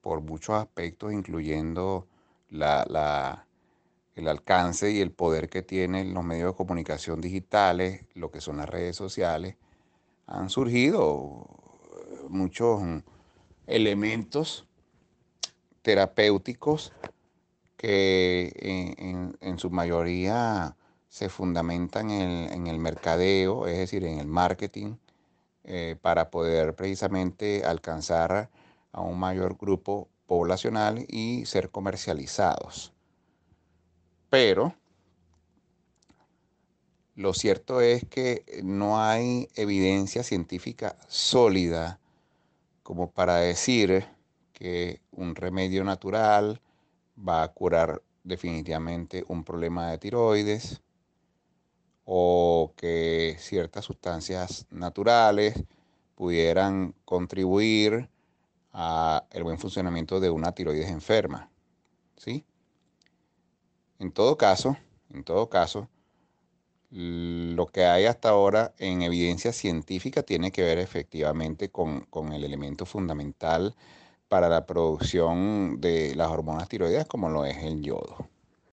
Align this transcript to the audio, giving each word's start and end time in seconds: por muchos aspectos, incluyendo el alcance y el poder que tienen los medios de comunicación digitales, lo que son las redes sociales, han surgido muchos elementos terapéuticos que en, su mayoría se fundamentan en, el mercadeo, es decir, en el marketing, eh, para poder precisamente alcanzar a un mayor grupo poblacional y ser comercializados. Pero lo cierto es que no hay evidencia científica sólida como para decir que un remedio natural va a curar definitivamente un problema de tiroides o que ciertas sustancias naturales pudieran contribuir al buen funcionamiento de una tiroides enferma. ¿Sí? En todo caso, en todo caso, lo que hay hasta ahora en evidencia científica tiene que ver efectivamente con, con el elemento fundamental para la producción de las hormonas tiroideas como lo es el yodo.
por 0.00 0.20
muchos 0.20 0.56
aspectos, 0.56 1.12
incluyendo 1.12 2.06
el 2.50 4.28
alcance 4.28 4.90
y 4.90 5.00
el 5.00 5.12
poder 5.12 5.48
que 5.48 5.62
tienen 5.62 6.14
los 6.14 6.24
medios 6.24 6.52
de 6.52 6.56
comunicación 6.56 7.20
digitales, 7.20 8.04
lo 8.14 8.30
que 8.30 8.40
son 8.40 8.56
las 8.56 8.68
redes 8.68 8.96
sociales, 8.96 9.56
han 10.26 10.50
surgido 10.50 11.46
muchos 12.28 12.82
elementos 13.66 14.66
terapéuticos 15.82 16.92
que 17.76 18.52
en, 19.40 19.58
su 19.58 19.70
mayoría 19.70 20.76
se 21.08 21.28
fundamentan 21.28 22.10
en, 22.10 22.66
el 22.66 22.78
mercadeo, 22.78 23.66
es 23.66 23.78
decir, 23.78 24.04
en 24.04 24.18
el 24.18 24.26
marketing, 24.26 24.96
eh, 25.64 25.96
para 26.00 26.30
poder 26.30 26.74
precisamente 26.74 27.64
alcanzar 27.64 28.50
a 28.92 29.00
un 29.00 29.18
mayor 29.18 29.56
grupo 29.56 30.08
poblacional 30.26 31.04
y 31.08 31.44
ser 31.46 31.70
comercializados. 31.70 32.92
Pero 34.28 34.74
lo 37.16 37.34
cierto 37.34 37.80
es 37.80 38.04
que 38.04 38.44
no 38.62 39.02
hay 39.02 39.48
evidencia 39.54 40.22
científica 40.22 40.96
sólida 41.08 41.98
como 42.82 43.10
para 43.10 43.36
decir 43.36 44.06
que 44.52 45.00
un 45.12 45.34
remedio 45.34 45.84
natural 45.84 46.60
va 47.16 47.42
a 47.42 47.48
curar 47.52 48.02
definitivamente 48.24 49.24
un 49.28 49.44
problema 49.44 49.90
de 49.90 49.98
tiroides 49.98 50.80
o 52.04 52.72
que 52.76 53.36
ciertas 53.38 53.84
sustancias 53.84 54.66
naturales 54.70 55.64
pudieran 56.14 56.94
contribuir 57.04 58.08
al 58.72 59.42
buen 59.42 59.58
funcionamiento 59.58 60.20
de 60.20 60.30
una 60.30 60.52
tiroides 60.52 60.90
enferma. 60.90 61.50
¿Sí? 62.16 62.44
En 63.98 64.12
todo 64.12 64.36
caso, 64.36 64.76
en 65.12 65.24
todo 65.24 65.48
caso, 65.48 65.88
lo 66.90 67.66
que 67.66 67.84
hay 67.84 68.06
hasta 68.06 68.30
ahora 68.30 68.74
en 68.78 69.02
evidencia 69.02 69.52
científica 69.52 70.22
tiene 70.22 70.50
que 70.50 70.62
ver 70.62 70.78
efectivamente 70.78 71.70
con, 71.70 72.00
con 72.06 72.32
el 72.32 72.44
elemento 72.44 72.86
fundamental 72.86 73.74
para 74.28 74.48
la 74.48 74.66
producción 74.66 75.80
de 75.80 76.14
las 76.14 76.28
hormonas 76.28 76.68
tiroideas 76.68 77.06
como 77.06 77.28
lo 77.28 77.44
es 77.44 77.58
el 77.58 77.82
yodo. 77.82 78.28